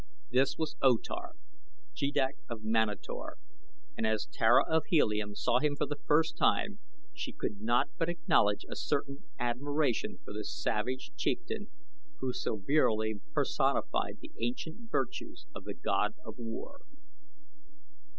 This 0.31 0.57
was 0.57 0.75
O 0.81 0.97
Tar, 0.97 1.33
Jeddak 1.93 2.35
of 2.49 2.63
Manator, 2.63 3.37
and 3.95 4.07
as 4.07 4.25
Tara 4.31 4.63
of 4.67 4.81
Helium 4.87 5.35
saw 5.35 5.59
him 5.59 5.75
for 5.75 5.85
the 5.85 5.99
first 6.07 6.35
time 6.39 6.79
she 7.13 7.31
could 7.31 7.61
not 7.61 7.91
but 7.99 8.09
acknowledge 8.09 8.65
a 8.67 8.75
certain 8.75 9.25
admiration 9.37 10.17
for 10.25 10.33
this 10.33 10.59
savage 10.59 11.11
chieftain 11.15 11.67
who 12.19 12.33
so 12.33 12.55
virilely 12.57 13.21
personified 13.31 14.17
the 14.21 14.31
ancient 14.41 14.89
virtues 14.89 15.45
of 15.53 15.65
the 15.65 15.75
God 15.75 16.15
of 16.25 16.35
War. 16.39 16.79